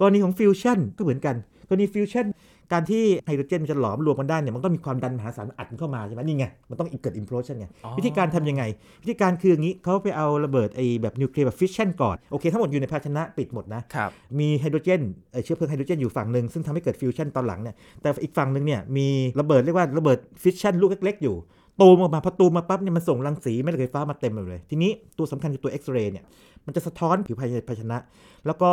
[0.00, 1.36] กรณีของ fusion ก็เหมือนกัน
[1.68, 2.26] กรณี fusion
[2.72, 8.62] การที่ไฮโดรเจนมันจะหลอมรวมกันได้เนี่ยมันต้องมีความดันมหาศาลอัดเข้ามาใช่ไหมนี่ไง มันต้องเกิด implosion ไงอ๋อวิธีการทำยังไง
[9.02, 15.02] วิธีการคืออย่างนี้เขาไปเอาระเบิดไอ้แบบนิวเคลียร์แบบ fission ก่อน โอเค ทั้งหมดอยู่ในภาชนะปิดหมดนะครับมีไฮโดรเจน
[15.32, 19.06] เอ่อเชื้อเพลิงไฮโดรเจนอยู่ฝั่งหนึ่งซึ่งทำให้เกิดฟิวชั่นตอนหลังเนี่ยแต่อีกฝั่งหนึ่งเนี่ยมี
[19.40, 21.36] ระเบิดเรียกว่าระเบิดฟิชชั่นลูกเล็ก ๆ อยู่
[21.80, 26.24] ตูมออกมาพอตูมมาปั๊บเนี่ยมันส่งรังสีแม่เหล็กไฟฟ้ามาเต็มเลย ทีนี้ตัวสำคัญคือตัวเอ็กซเรย์เนี่ย
[26.66, 27.98] มันจะสะท้อนผิวภายในภาชนะ
[28.46, 28.70] แล้วก็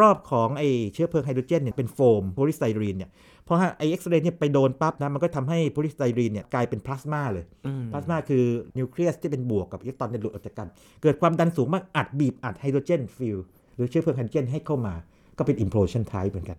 [0.00, 0.62] รอบๆของไอ
[0.94, 3.10] เชื้อเพลิงไฮโดรเจนเนี่ยเป็นโฟมโพลิสไตรีนเนี่ย
[3.44, 8.44] เพราะไอเอ็กซเรย์เนี่ยไปโดนปั๊บนะมันก็ทำให้โพลิสไตรีนเนี่ยกลายเป็นพลาสมาเลยอืมพลาสมาคือ
[8.78, 10.68] นิวเคลียสที่เป็นบวกกับอิเล็กตรอนเนี่ยหลุดออกจากกัน
[11.02, 13.38] เกิดความดันสูงมากอัดบีบอัด hydrogen fuel
[13.74, 14.94] หรือเชื้อเพลิงไฮโดรเจนให้เข้ามา
[15.38, 16.58] ก็เป็น implosion type เหมือนกัน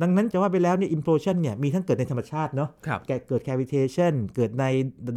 [0.00, 4.64] ดังนั้นจะว่าไปแล้วเนี่ย implosion เนี่ยมีทั้งเกิดในธรรมชาติเนาะครับแกเกิด cavitation เกิดใน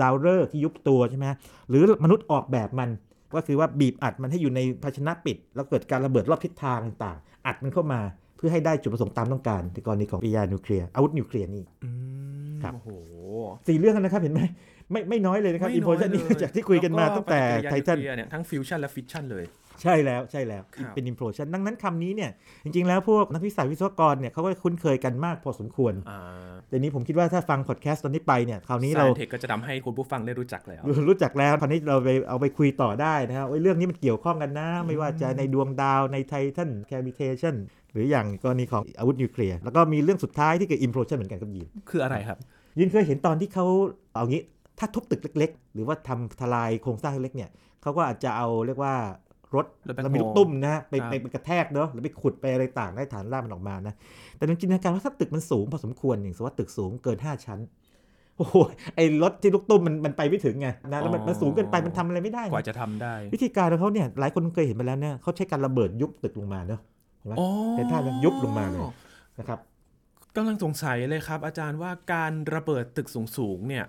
[0.01, 1.25] ดาวฤกษ์ที่ยุบตัวใช่ไหม
[1.69, 2.89] หรือมนุษย์ออกแบบมัน
[3.35, 8.01] ก็คือว่าบีบอัดมันให้อยู่ในภาชนะปิด แล้วเกิดการระเบิดรอบทิศทางต่างๆอัดมันเข้ามา
[8.37, 11.89] เพื่อให้ได้จุดประสงค์ตามต้องการในกรณีของปฏิกิริยานิวเคลียร์อาวุธนิวเคลียร์นี่อื
[12.53, 12.89] มครับโอ้โห
[13.67, 14.41] สี่เรื่องนะครับเห็นไหม
[14.91, 19.45] ไม่ไม่น้อยเลยนะครับไม่น้อย implosion นี่เลยจากที่คุยกันมาแล้วตั้งแต่ไททันปฏิกิริยานิวเคลียร์เนี่ยทั้งฟิวชั่นและฟิชชั่นเลย
[19.83, 22.31] ใช่แล้วใช่แล้วครับเป็น implosion ดังนั้นคำนี้เนี่ย
[22.63, 26.19] จริง ๆ แล้วพวกนักวิทย์วิศวกรเนี่ยเขาก็คุ้นเคยกันมากพอสมควรอ่า
[26.69, 37.55] แต่นี้ผมคิดว่าถ้าฟังพอดแคสต์ตอนนี้ไปเนี่ยคราวนี้เราเทคก็จะทำให้คุณผู้ฟังได้รู้จักแล้ว รู้จักแล้วคราวนี้เราไปเอาไปคุยต่อได้นะครับว่าเรื่องนี้มันเกี่ยวข้องกันนะ ไม่ว่าจะในดวงดาวในไททัน cavitation
[37.91, 42.37] หรืออย่างกรณีของอาวุธนิวเคลียร์แล้วก็มีเรื่องสุดท้ายที่เกิด implosion เหมือนกันครับยินคืออะไรครับ
[42.79, 43.65] ยินเคยเห็นตอนที่เขา
[44.13, 44.43] เอางี้
[44.79, 47.49] ถ้าทุบตึกเล็ก ๆ หรือว่าทำทลายโครงสร้างเล็กๆเนี่ย
[47.81, 48.95] เขาก็อาจจะเอาเรียกว่า
[49.55, 53.93] รถรถแบ็คแล้วมีโฮลูกตุ้มนะฮะไปครับไปไปกระแทกเนาะหรือไปขุดไปอะไรต่างได้ฐานรากมันออกมานะ
[54.37, 57.59] แต่ในจินตนาการว่าถ้าตึกมันสูงพอสมควรอย่างสมมติว่าตึกสูงเกิน 5 ชั้น
[58.37, 58.55] โอ้โห
[58.95, 66.81] ไอ้รถที่ลูกตุ้มมันมันไปไม่ถึงไงนะแล้วมันมันสูงเกินไปมันทำอะไรไม่ได้กไงว่าจะทำได้ วิธีการของเขาเนี่ยหลายคนเคยเห็นมาแล้วเนี่ยเขาใช้การระเบิดยุบตึกลงมาเนาะ
[67.19, 68.81] เห็นไหมอ๋อเป็นท่านั้นยุบลงมาเลย
[69.39, 69.59] นะครับ
[70.35, 73.85] กำลังสงสัยเลยครับ อาจารย์ว่าการระเบิดตึกสูงๆเนี่ย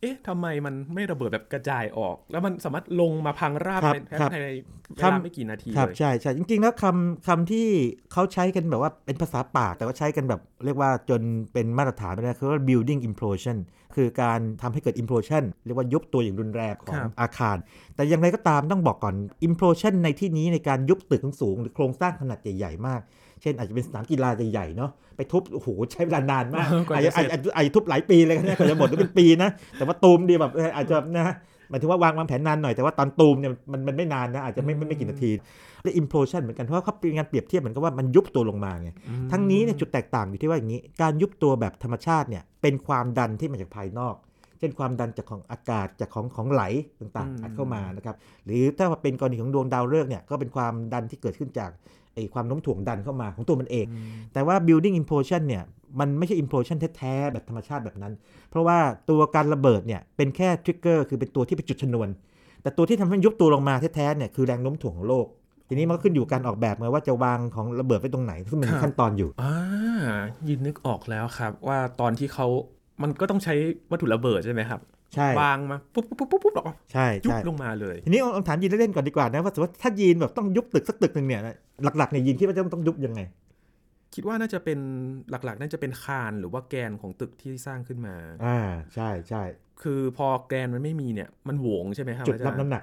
[0.00, 4.48] เอ๊ะทำไมมันไม่ระเบิดแบบกระจายออก แล้วมันสามารถลงมาพังราบครับในครับภายใน
[4.96, 7.66] เวครับลาไม่กี่นาทีครับเลยใช่ใช่จริง ๆ แล้วคำคำที่
[8.12, 11.20] เขาใช้กันแบบว่าเป็นภาษาปาก แต่ว่าใช้กันแบบเรียกว่าจน
[11.52, 13.56] เป็นมาตรฐานไปแล้วคือว่า building implosion
[13.94, 17.56] คือการทำให้เกิด implosion เรียกว่ายุบตัวอย่างรุนแรงของครับอาคาร
[17.94, 19.14] แต่อย่างไรก็ตามต้องบอกก่อน
[19.48, 23.00] implosion ในที่นี้ในการยุบตึกสูงๆหรือโครงสร้างขนาดใหญ่ ๆ มาก
[23.42, 31.34] เช่นอาจจะเป็นสนามกีฬาใหญ่ๆเนาะไปทุบโอ้โหใช้เวลานานมากกว่าอาจจะจะเสร็จอาจจะอาจจะทุบหลายปีเลยก็ได้กว่าจะหมดก็เป็นปีนะแต่ว่าตูมดีแบบเอออาจจะนะ
[31.70, 35.30] หมายถึงว่าวางวางแผนนานหน่อยแต่ว่าตอนตูมเนี่ยมันมันไม่นานนะอาจจะไม่ไม่ไม่กี่นาที
[35.82, 44.14] และ implosion เหมือนกันเพราะว่าเขาเป็นการเปรียบเทียบเหมือนกับว่ามันยุบตัวลงมาไงอืมทั้งนี้เนี่ยจุดแตกต่างอยู่ที่ว่าอย่างนี้ การยุบตัวแบบธรรมชาติเนี่ยเป็นความดันที่มาจากภายนอก
[44.58, 46.62] เช่นความดันจากของอากาศจากของของไหล
[47.00, 51.70] ต่างอืมๆอัดเข้ามานะครับหรือถ้าว่าเป็นกรณีของดวงดาวฤกษ์เนี่ยก็เป็นความดันที่เกิดขึ้นจาก
[52.14, 55.62] ไอความโน้มถ่วงดันเข้ามาของตัวมันเองอืมแต่ว่า building implosion เนี่ย
[56.00, 58.12] มันไม่ใช่ implosion แท้ๆแบบธรรมชาติแบบนั้น
[58.50, 58.78] เพราะว่า
[59.10, 62.08] ตัวการระเบิดเนี่ยเป็นแค่ trigger คือเป็นตัวที่เป็นจุดชนวน
[62.62, 65.26] แต่ตัวที่ทำให้ยุบตัวลงมาแท้ๆเนี่ยคือแรงโน้มถ่วงของโลก
[65.68, 69.54] ทีนี้มันก็ขึ้นอยู่การออกแบบไงว่าจะวางของระเบิดไว้ตรงไหนซึ่งมันมีครับขั้นตอนอยู่อ่า
[70.48, 72.46] ยินนึกออกแล้วครับ ว่าตอนที่เขา
[73.02, 73.54] มันก็ต้องใช้
[73.90, 74.80] วัตถุระเบิดใช่ไหมครับ
[75.14, 81.40] ใช่วางมาปุ๊บปุ๊บปุ๊บปุ๊บปุ๊บแล้วก็ใช่ยุบใช่ลงมาเลย ทีนี้เอาถามยีนเล่นๆก่อนดีกว่านะว่าสมมติว่าถ้ายีนแบบต้องยุบตึกสักตึกหนึ่งเนี่ย
[81.98, 83.20] หลักๆเนี่ยยีนคิดว่าจะต้องยุบยังไง
[84.14, 84.78] คิดว่าน่าจะเป็น
[85.30, 88.58] หลักๆ น่าจะเป็นคานหรือว่าแกนของตึกที่สร้างขึ้นมา อ่า
[88.94, 89.42] ใช่ใช่
[89.82, 92.82] คือพอแกนมันไม่มีเนี่ยมันโหวงใช่ไหมครับจุดอาจารัรบย์น้ำหนัก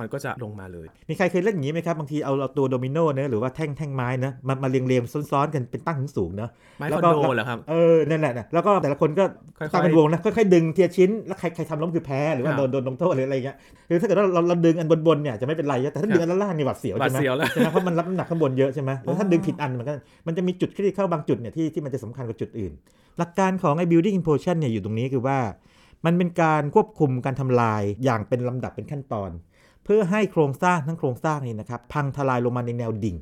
[0.00, 9.24] มันก็จะลงมาเลย มีใครเคยเล่นอย่างนี้ไหมครับ บางทีเอาเอาตัวโดมิโนเนะหรือว่าแท่งแท่งไม้นะมามาเรียงเรียงๆซ้อนๆกันเป็นตั้งสูงๆเนอะไม้แล้ควอนก็โดเหรอครับเออนั่นแหละนะแล้วก็แต่ละคนก็
[9.58, 13.56] ค่อยๆตั้งเป็นวงนะค่อยๆดึงเทียชิ้นแล้วใครใครทำล้มคือแพ้หรือว่าครับโดนโดนลงโทษหรืออะไรเงี้ย
[13.88, 19.92] คือถ้าเกิดว่าเราเราดึงอันบนๆเนี่ยจะไม่เป็นไรแต่ถ้าดึงอันล่างๆนี่หวาดเสียวหวาใช่ดไหมเสียวแล้วใช่ไหมเพราะมันรับน้ำหนักข้างบนเยอะใช่ไหมแล้วถ้าอ๋อดึงผิดอันมันก็
[20.26, 22.72] มันจะมีจุดที่เข้าบางจุดเนี่ยที่ที่มันจะสำคัญกว่าจุดอื่น
[23.18, 25.38] หลักการของไอ้ building implosion เนี่ยอยู่ตรงนี้คือว่า
[26.06, 29.30] มันเป็นการควบคุมการทำลายอย่างเป็นลำดับเป็นขั้นตอน
[29.88, 33.16] เพื่อให้โครงสร้างทั้งโครงสร้างนี้นะครับพังทลายลงมาในแนวดิ่ง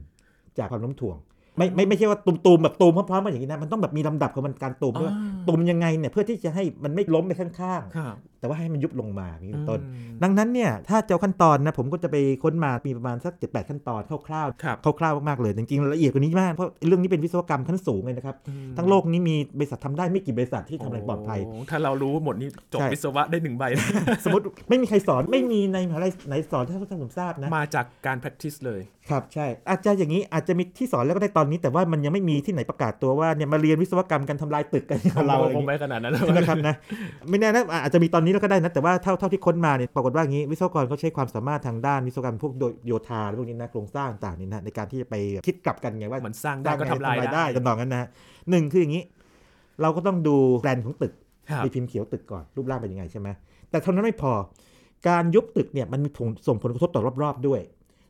[0.59, 1.17] จากความโน้มถ่วง
[1.57, 5.17] ไม่ไม่ไม่ใช่ว่าตูมๆแบบตูมพร้อมๆมาอย่างนี้นะมันต้องแบบมีลำดับของมันการตูมด้วยว่า
[5.49, 8.15] ตูมยังไงเนี่ยเพื่อที่จะให้มันไม่ล้มไปข้างๆครับ
[8.47, 23.65] แต่ว่าให้มันยุบลงมาอย่างนี้เป็นต้นอืมดังนั้นเนี่ยถ้าเจ้าขั้นตอนนะผมก็จะไปค้นมามีประมาณสัก7 8ขั้นตอนคร่าวครับๆคร่าวๆมากๆเลยจริงๆละเอียดกว่านี้มากเพราะเรื่องนี้เป็นวิศวกรรมขั้นสูงเลยนะครับอืมทั้งโลกนี้มีบริษัททำได้ไม่กี่บริษัทที่ทำอะไรปลอดภัยโถ้าเรารู้หมดนี่จบใช่วิศวะได้หนึ่งใบ
[24.25, 36.75] สมมติไม่มีใครสอนไม่มีในมหาลัยไหนสอนถ้าท่านผมทราบนะมาจากการ practice เลยครับใช่ อาจจะอย่างนี้อาจจะมีที่สอนแล้วก็ได้ตอนนี้ แต่ว่ามันยังไม่มีที่ไหนประกาศตัวว่าเนี่ยมาเรียนวิศวกรรมกันทำลายตึกกันกับเราอะไรอย่างคงนี้ไม่ขนาดนั้นนะครับนะ
[37.29, 45.15] ไม่แน่นะอาจจะมีตอนนี้แล้วก็ได้นะแต่ว่าเท่าเท่าที่ค้นมาเนี่ยปรากฏว่าอย่างนี้วิศวกรเขาใช้ความสามารถทางด้านวิศวกรรมพวกโดยโยธาพวกนี้นะโครงสร้างต่างๆนี่นะในการที่จะไป
[45.47, 48.09] คิดกลับกันไงว่าเหมือนสร้างได้ก็ทำลายได้ได้จำลองกันนะฮะ
[48.51, 49.03] หนึ่งคืออย่างนี้
[49.83, 51.13] เราก็ต้องดูแปลนของตึก
[51.51, 53.29] ครับมีพิมพ์เขียวตึกก่อนรูปร่างเป็นยังไงใช่ไหม
[53.71, 54.33] แต่เท่านั้นไม่พอ
[55.09, 57.61] การยุบตึกเนี่ยมันมีผลส่งผลกระทบต่อรอบๆด้วย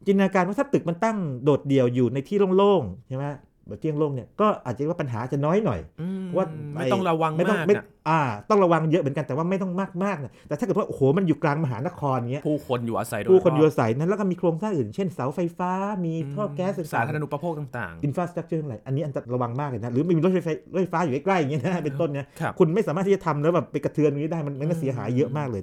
[0.07, 3.25] จินตนาการว่าถ้าตึกมันตั้งโดดเดี่ยวอยู่ในที่โล่งๆใช่ไหม
[3.69, 15.73] แบบที่โล่งๆเนี่ยก็อาจจะว่าปัญหาจะน้อยหน่อยอืมเพราะว่าไม่ต้องระวังไม่ต้องมากไม่นะอ่า ต้องระวังเยอะเหมือนกันแต่ว่าไม่ต้องมากมากนะแต่ถ้าเกิดว่าโอ้โหมันอยู่กลางมหานครเงี้ยผู้คนอยู่อาศัยโดยผู้คนอยู่รบอาศัยนั้นแล้วก็มีโครงสร้างอื่น เช่นเสาไฟฟ้า
[16.05, 25.63] มีท่อแก๊สสาธารณูปโภคต่าง infrastructure อะไรอันนี้ต้องระวังมากเลยนะหรือมีรถไฟฟ้ารถไฟฟ้าอยู่ใกล้ๆอย่างเงี้ยนะเป็นต้นเนี่ยๆครับคุณไม่สามารถที่จะทำแล้วแบบไปกระเทือนตรงนี้ได้มันมันก็เสียหายเยอะมากเลย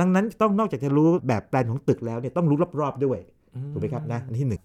[0.00, 3.18] ดังนั้นต้องนอกจากจะรู้แบบแปลนของตึกแล้วเนี่ยต้องรู้รอบๆด้วย
[3.72, 4.62] ถูกไหมครับนะอันที่หนึ่ง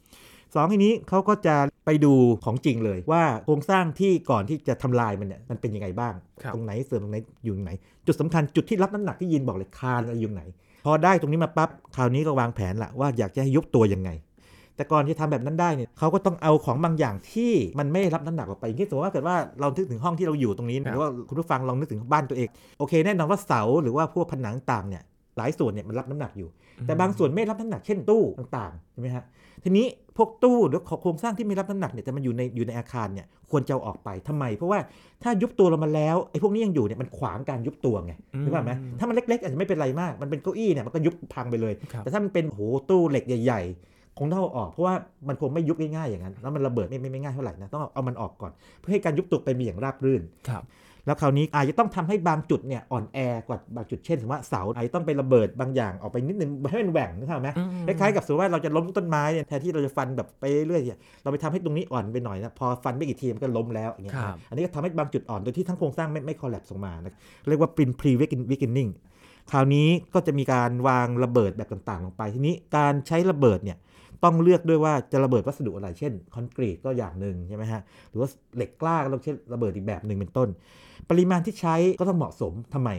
[0.55, 2.13] สองทีนี้เขาก็จะไปดู
[2.45, 7.71] ของจริงเลยว่าโครงสร้างที่ก่อนที่จะทำลายมันเนี่ยมันเป็นยังไงบ้างครับตรงไหนเสริมตรงไหนอยู่ตรงไหน
[8.07, 10.43] จุดสำคัญจุดที่รับน้ำหนักที่ยินบอกเลยคานอะไรอยู่ไหน
[10.85, 14.09] พอได้ตรงนี้มาปั๊บคราวนี้ก็วางแผนละว่าอยากจะให้ยุบตัวยังไง
[14.75, 25.03] แต่ก่อนที่ทำแบบนั้นได้เนี่ยเขาก็ต้องเอาของบางอย่างที่มันไม่รับน้ำหนักออกไปอย่างเช่นสมมติว่าเกิดว่าเรานึกถึงห้องที่เราอยู่ตรงนี้ครับหรือว่าคุณผู้ฟังลองนึกถึงบ้านตัวเองโอเคแน่นอนว่าเสาหรือว่าพวกผนังต่างเนี่ย
[25.37, 26.49] หลายส่วนเนี่ยมันรับน้ำหนักอยู่
[26.85, 29.23] แต่บางส่วนไม่รับน้ำหนักเช่นตู้ต่างๆใช่ไหมฮะ
[29.63, 29.85] ทีนี้
[30.17, 34.79] พวกตู้หรือโครงสร้างที่ไม่รับน้ำหนักเนี่ยแต่มันอยู่ในอยู่ในอาคารเนี่ยควรจะเอาออกไปทำไม เพราะว่า
[35.23, 44.95] ถ้ายุบตัวลงมาแล้วไอ้พวกนี้ยังอยู่เนี่ยมันขวางการยุบตัวไงอืมนึกภาพไหมถ้ามันเล็กๆอาจจะไม่เป็นไรมาก มันเป็นเก้าอี้เนี่ยมันก็ยุบพังไปเลยครับแต่ถ้ามันเป็นโหตู้เหล็กใหญ่ๆคงต้องเอาออกเพราะว่า
[45.27, 50.63] มันคงไม่ยุบง่ายๆอย่างนั้น แล้วมันระเบิดไม่ไม่ไม่ง่ายเท่าไหร่นะต้องเอามันออกก่อน เพื่อให้การยุบตัวเป็นไปอย่างราบรื่นครับ
[51.05, 67.13] แล้วคราวนี้อาจจะต้องทำให้บางจุดเนี่ยอ่อนแอกว่าบางจุดเช่นสมมติว่าเสาอาจจะต้องไประเบิดบางอย่างออกไปนิดนึงให้มันแหว่งนึกภาพไหมอืมคล้ายๆกับสมมติว่าเราจะล้มต้นไม้เนี่ยแทนที่เราจะฟันแบบไปเรื่อยๆเนี่ยเราไปทำให้ตรงนี้อ่อนไปหน่อยนะพอฟันไม่กี่ทีมันก็ล้มแล้วอย่างเงี้ยครับอันนี้ก็ทำให้บางจุดอ่อนโดยที่ทั้งโครงสร้างไม่ไม่คอล a p ลงมานะ
[67.49, 68.11] เรียกว่า pre pre
[68.51, 68.91] weakening
[69.51, 73.77] คราวนี้ก็จะมีการวางระเบิดแบบต่างๆ ลงไปทีนี้การใช้ระเบิดเนี่ย
[74.23, 80.49] ต้องเลือกด้วยว่าจะระเบิดวัสดุอะไร เช่นคอนกรีตก็อย่างหนึ่งใช่ไหมฮะ หรือว่าเหล็กกล้าก็ต้องใช้ระเบิดอีกแบบหนึ่งเป็นต้น
[81.09, 82.89] ปริมาณที่ใช้ก็ต้องเหมาะสมทำไม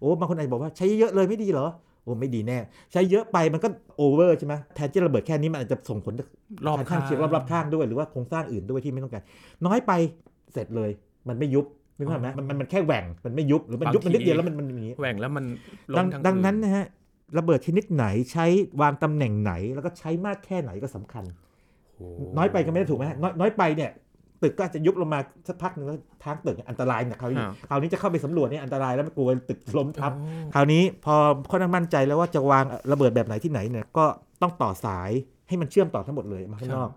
[0.00, 1.68] โอ้บางคนอาจจะบอกว่าใช้เยอะเลยไม่ดีเหรอ
[2.02, 2.58] โอ้ไม่ดีแน่
[2.92, 6.14] ใช้เยอะไปมันก็โอเวอร์ใช่ไหมแทนที่ระเบิดแค่นี้มันอาจจะส่งผล
[6.66, 9.22] รอบข้างเคียงรอบๆข้างด้วยหรือว่าโครงสร้างอื่นด้วยที่ไม่ต้องการ
[9.66, 9.92] น้อยไป
[10.52, 10.90] เสร็จเลย
[11.28, 11.66] มันไม่ยุบ
[11.98, 15.44] นึกภาพไหมมันมันมันแค่แหว่งมันไม่ยุบหรือมันยุบมันนิดเดียวแล้วมันมันอย่างนี้แหว่งแล้วมัน
[15.94, 16.86] ล้ดังมทั้ดังคืนั้นนะฮะ
[17.38, 18.46] ระเบิดชนิดไหนใช้
[18.80, 21.24] วางตำแหน่งไหน แล้วก็ใช้มากแค่ไหนก็สำคัญ
[21.96, 23.90] โอ้น้อยไปก็ไม่ได้ถูกไหมฮะน้อยน้อยไปเนี่ย
[24.42, 31.14] ตึกก็อาจจะยุบลงมาสักพักหนึงแล้วทางตึกเนี่ยอันตรายนะคราวนี้คราวนี้จะเข้าไปสำรวจเนี่ยอันตรายแล้วไม่กลัวตึกล้มทับโอ้คราวนี้พอ
[31.50, 34.04] ค่อนข้างมั่นใจแล้วว่าจะวางระเบิดแบบไหนที่ไหนเนี่ยก็
[34.42, 35.10] ต้องต่อสาย
[35.48, 36.90] ให้มันเชื่อมต่อทั้งหมดเลยมาข้างนอก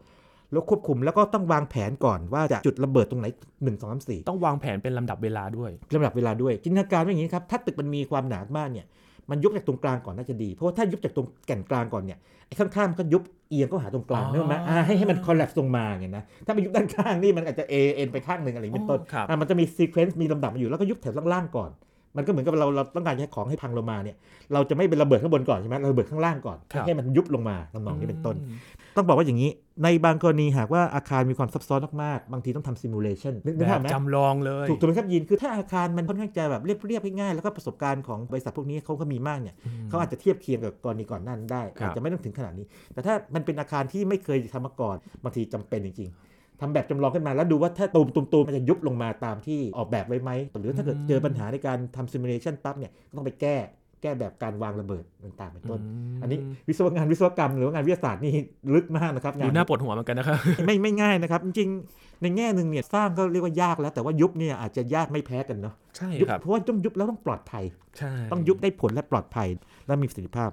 [0.52, 3.28] แล้วควบคุมแล้วก็ต้องวางแผนก่อนว่าจะจุดระเบิดตรงไหน
[3.64, 8.86] หนึ่งสองสามสี่ต้องวางแผนเป็นลำดับเวลาด้วยลำดับเวลาด้วยจินตนาการว่าอย่างนี้ครับ ถ้าตึกมันมีความหนามากเนี่ย
[9.32, 21.70] มันยุบจากตรงกลางก่อนน่าจะดี เพราะว่าถ้ายุบจากตรงแก่นกลางก่อนเนี่ยไอ้ข้างๆมันก็ยุบเอียงก็หาตรงกลางอ๋อนึกออกไหมอ่าให้ให้มัน collapse ลงมาไงนะถ้าไปยุบด้านข้างนี่มันอาจจะเอเอนไปข้างหนึ่งอะไรอย่างนี้เป็นต้นอ๋อครับอะมันจะมี sequence มีลำดับมาอยู่แล้วก็ยุบแถวล่างๆก่อน
[22.18, 24.16] มันก็เหมือนกับเราเราต้องการให้ของให้พังลงมาเนี่ย
[24.54, 28.56] เราจะไม่เป็นระเบิดข้างบนก่อนใช่ไหมเราระเบิดข้างล่างก่อนครับให้มันยุบลงมาทำนองนี้เป็นต้นอืม
[28.96, 29.50] ต้องบอกว่าอย่างนี้
[29.84, 53.58] ในบางกรณีหากว่าอาคารมีความซับซ้อนมากๆ บางทีต้องทำ simulation นึกนึกภาพแบบไหมจำลองเลยถูกถูกไหมครับยินคือถ้าอาคารมันค่อนข้างจะแบบเรียบเรียบง่ายๆแล้วก็ประสบการณ์ของบริษัทพวกนี้เขาก็มีมากเนี่ยอืมเขาอาจจะเทียบเคียงกับกรณีก่อนหน้านั้นได้ครับอาจจะไม่ต้องถึงขนาดนี้ แต่ถ้ามันเป็นอาคารที่ไม่เคยทำมาก่อนบางทีจำเป็นจริงๆทำแบบจำลองขึ้นมาแล้วดูว่าถ้าตูมตูมตูมมันจะยุบลงมาตามที่ออกแบบไว้ไหมหรือถ้าเกิดเจอปัญหาในการทำซิมูเลชันปั๊บเนี่ยก็ต้องไปแก้
[54.02, 55.82] แก้แบบการวางระเบิดต่างๆเป็นต้นม
[56.22, 58.34] อันนี้วิศวงานวิศวกรรม หรือว่างานวิทยาศาสตร์นี่
[58.76, 67.64] ลึกมากนะครับงาดูนน่าปวดหัวเหมือนกันนะครับไม่ไม่ง่ายนะครับ จริงๆ ในแง่หนึ่งเนี่ยสร้างก็เรียกว่ายากแล้วแต่ว่ายุบเนี่ยอาจจะยากไม่แพ้กันเนาะใช่ยุบครับเพราะว่าต้องยุบแล้วต้องปลอดภัย
[67.98, 69.48] ใช่ต้องยุบได้ผลและปลอดภัย
[69.88, 70.52] และมีประสิทธิภาพ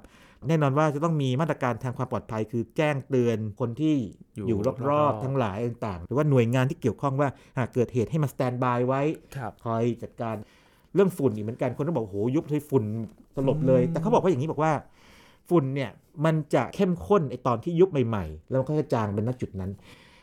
[0.48, 3.94] แน่นอนว่าจะต้องมีมาตรการทางความปลอดภัย คือแจ้งเตือนคนที่
[4.48, 7.28] อยู่รอบๆทั้งหลายต่างๆ หรือว่าหน่วยงานที่เกี่ยวข้องว่า
[7.58, 9.02] หากเกิดเหตุให้มาสแตนบายไว้
[9.36, 10.36] ครับคอยจัดการ
[10.96, 12.84] เรื่องฝุ่นอีกเหมือนกันคนก็บอกโอ้โหยุบเลยฝุ่น
[13.36, 14.72] สลบเลย แต่เขาบอกว่าอย่างนี้บอกว่า
[15.50, 15.90] ฝุ่นเนี่ย
[16.24, 19.70] มันจะเข้มข้นไอตอนที่ยุบใหม่ๆ แล้วมันก็จะจางเป็นณจุดนั้น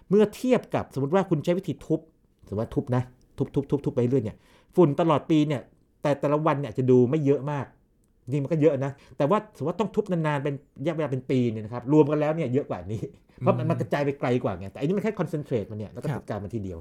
[0.10, 2.00] เมื่อเทียบกับสมมติว่าคุณใช้วิธีทุบ
[2.48, 3.04] สมมติว่าทุบนะ
[3.38, 4.38] ทุบทุบทุบทุบไปเรื่อยเนี่ย
[4.76, 5.62] ฝุ่นตลอดปีเนี่ย
[6.02, 7.66] แต่แต่ละวันเนี่ยจะดูไม่เยอะมาก
[8.24, 13.02] จริงมันก็เยอะนะ แต่ว่าสมมติว่าต้องทุบนานๆ เป็นระยะเวลาเป็นปีเนี่ยนะครับ รวมกันแล้วเนี่ยเยอะกว่านี้
[13.40, 16.80] เพราะมันมันกระจายไปไกลกว่าไง แต่อันนี้มันแค่คอนเซนเทรตมันเนี่ย แล้วก็ครับจัดการมันทีเดียว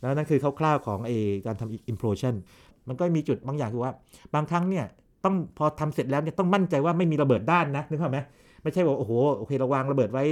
[0.00, 1.10] แล้วนั่นคือคร่าวๆของไอ
[1.46, 2.34] การทำ implosion
[2.71, 3.92] มัน ก็มีจุดบางอย่างคือว่า
[4.34, 4.86] บางครั้งเนี่ย
[5.24, 8.18] ต้องพอทำเสร็จแล้วเนี่ยต้องมั่นใจว่าไม่มีระเบิดด้านนะนึกภาพไหม
[8.62, 10.24] ไม่ใช่ว่าโอ้โหโอเคเราวางระเบิดไว้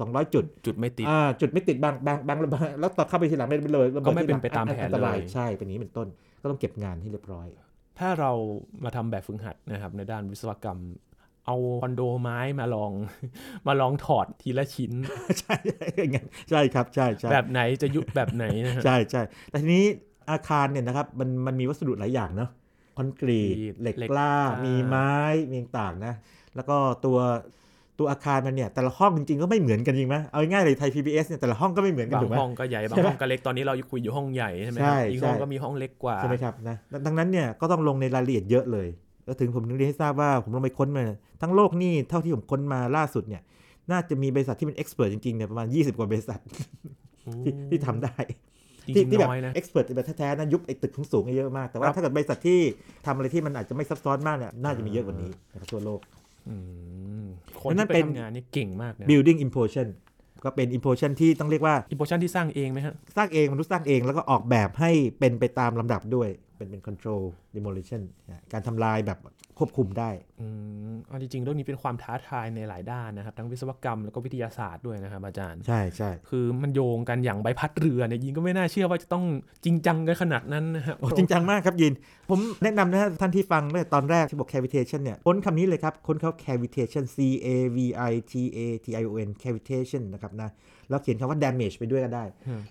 [0.00, 6.08] สองร้อยจุด จุดไม่ติดอ่าจุดไม่ติดบางบางบางระเบิดแล้วต่อเข้าไปทีหลังไม่เป็นเลยระบิดก็ไม่เป็นทีหลังไปตามแผนอันตรายเลยใช่เป็นอย่างนี้เป็นต้น
[6.42, 7.46] ก็ต้องเก็บงานให้เรียบร้อย
[7.98, 8.32] ถ้าเรา
[8.84, 10.80] มาทำแบบฝึกหัดนะครับในด้านวิศวกรรม
[11.46, 12.92] เอาคอนโดไม้มาลอง
[13.66, 14.92] มาลองถอดทีละชิ้น
[15.40, 19.84] ใช่ใช่อย่างนั้นใช่ครับใช่ใช่แบบไหนจะยุบแบบไหนนะฮะใช่ใช่แต่ทีนี้
[20.30, 22.50] อาคารเนี่ยนะครับมันมันมีวัสดุหลายอย่างเนาะ
[22.96, 25.12] คอนกรีตเหเหล็ล็กกกล้าอ่ามีมีไม้
[25.50, 26.14] มีต่างๆนะ
[26.54, 27.18] แล้วก็ตัว
[27.98, 38.88] ตัวอาคารมันเนี่ยแต่ละห้องจริงๆก็ไม่เหมือนกันจริงไหมเอาง่ายๆเลยไทย PBS เนี่ยแต่ละห้องก็ไม่เหมือนกันบางถูกไหมห้องก็ใหญ่บางใช่ไหมห้องก็เล็กตอนนี้เราคุยอยู่ห้องใหญ่ใช่ไหมคใช่รับอีกห้องใช่ก็มีห้องเล็กกว่าใช่ไหมครับนะดังดังนั้นเนี่ยก็ต้องลงในรายละเอียดเยอะเลย
[39.24, 41.04] แล้วถึงผมถึงเรียนให้ทราบว่าผมลงไปค้นมา
[41.42, 43.42] ทั้งโลกนี่เท่าที่ผมค้นมาล่าสุดเนี่ย
[43.90, 46.38] น่าจะมีบริษัทที่เป็นเอ็กซ์เพรสจริงๆเนี่ยประมาณ 20 กว่าบริษัท
[47.42, 48.36] ที่ที่ทำได้จริ
[48.96, 52.60] ที่งที่ๆแบบน้อยนะเอ็กซ์เพรสแบบแท้ๆนะยุบไอ้ตึกสูงๆเยอะมาก แต่ว่าครับถ้าเกิดบริษัทที่
[53.06, 56.00] ทำอะไรที่มันอาจจะไม่ซับซ้อนมากเนี่ยน่าจะมีเยอะกว่านี้นะครับทั่วโลก
[56.48, 56.56] อื
[57.24, 57.26] ม
[57.60, 59.88] คนนั่ที่นไปเป็นทำงานนี่เก่งมากนะ building implosion
[60.44, 67.22] ก็เป็น implosion ที่ต้องเรียกว่าอินโพชันที่สร้างเองไหมฮะ สร้างเองมนุษย์สร้างเองแล้วก็ออกแบบให้เป็นไปตามลำดับด้วย เป็นเป็น control
[67.56, 69.18] demolition นะการทำลายแบบ
[69.58, 70.46] ควบคุมได้อื
[70.92, 79.24] มเอาจริงๆเรื่องนี้เป็นความท้าทายในหลายด้านนะครับ ทั้งวิศวกรรมแล้วก็วิทยาศาสตร์ด้วยนะครับอาจารย์ ใช่ใช่คือมันโยงกันอย่างใบพัดเรือเนี่ยยิงก็ไม่น่าเชื่อว่าจะต้อง
[79.64, 81.92] จริงจังกันขนาดนั้นนะครับโอ้จริงจังมากครับยิน
[82.30, 87.16] ผมแนะนำนะฮะท่านที่ฟังตั้งแต่ตอนแรกที่บอก cavitation เนี่ยค้นคำนี้เลยครับ ค้นเข้า cavitation c
[87.46, 87.78] a v
[88.10, 90.50] i t a t i o n cavitation นะครับนะ
[90.90, 92.24] แล้วเขียนคำว่า damage ไปด้วยก็ได้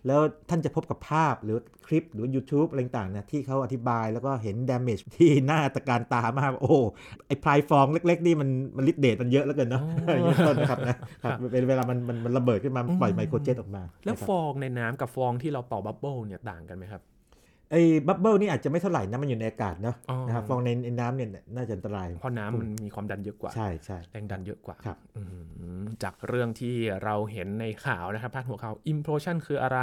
[0.08, 6.78] แล้วท่านจะพบกับภาพหรือคลิปหรือ YouTube อะไรต่างๆนะที่เขาอธิบายแล้วก็เห็น damage ที่น่าตะการตามาก โอ้
[7.28, 17.02] ไอพลายฟองเล็ก ๆ นี่มันมันลิดเดตมันเยอะแล้วเกินเนาะอ๋ออย่างนี้เป็นต้นนะครับนะครับเป็นเวลามันมันมันระเบิดขึ้นมาปล่อยไมโครเจตออกมา แล้วนะครับฟองในน้ำกับฟองที่เราเป่า bubble เนี่ยต่างกันไหมครับ
[17.72, 25.22] ไอ้ bubble นี่อาจจะไม่เท่าไหร่นะมันอยู่ในอากาศเนาะอ๋อนะครับฟองในในน้ำเนี่ยน่าจะอันตรายเพราะน้ำมันมีความดันเยอะกว่า ใช่ใช่แรงดันเยอะกว่าครับอื
[25.84, 29.80] มจากเรื่องที่เราเห็นในข่าวนะครับพาดหัวข่าว implosion คืออะไร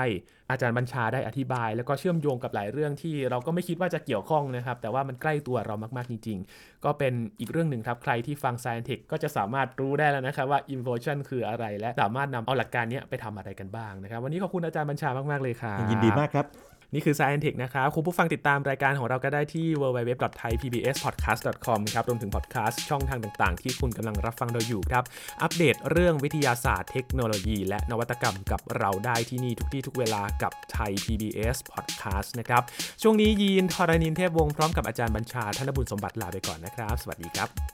[0.51, 16.47] อาจารย์บัญชาได้อธิบาย แล้วก็เชื่อมโยงกับหลายเรื่องที่เราก็ไม่คิดว่าจะเกี่ยวข้องนะครับ แต่ว่ามันใกล้ตัวเรามากๆจริง ๆ ก็เป็นอีกเรื่องหนึ่งครับใครที่ฟัง Science Tech ก็จะสามารถรู้ได้แล้วนะครับว่า implosion คืออะไรและสามารถนำเอาหลักการเนี้ยไปทำอะไรกันบ้างนะครับ วันนี้ขอบคุณอาจารย์บัญชามากๆเลยครับยินดีมากครับ
[16.95, 25.05] นี่คือ Science Tech นะครับ คุณผู้ฟังติดตามรายการของเราก็ได้ที่ www.thaipbspodcast.com ครับ รวมถึงพอดแคสต์ช่องทางต่างๆ ที่คุณกำลังรับฟังเราอยู่ครับ
[25.43, 32.63] อัปเดตเรื่องวิทยาศาสตร์เทคโนโลยี และนวัตกรรมกับเราได้ที่นี่ทุกที่ทุกเวลากับไทย PBS Podcast นะครับ
[33.03, 37.74] ช่วงนี้ยีนทรณินเทพวงศ์พร้อมกับอาจารย์บัญชาธนบุญสมบัติลาไปก่อนนะครับ สวัสดีครับ